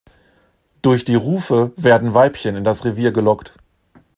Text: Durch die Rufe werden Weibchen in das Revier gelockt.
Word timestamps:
Durch 0.81 1.05
die 1.05 1.13
Rufe 1.13 1.73
werden 1.77 2.15
Weibchen 2.15 2.55
in 2.55 2.63
das 2.63 2.85
Revier 2.85 3.11
gelockt. 3.11 3.53